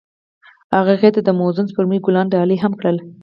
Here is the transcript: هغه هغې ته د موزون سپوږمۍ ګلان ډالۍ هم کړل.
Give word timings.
هغه 0.77 0.93
هغې 0.95 1.09
ته 1.15 1.21
د 1.23 1.29
موزون 1.39 1.65
سپوږمۍ 1.69 1.99
ګلان 2.05 2.27
ډالۍ 2.33 2.57
هم 2.63 2.73
کړل. 2.79 2.97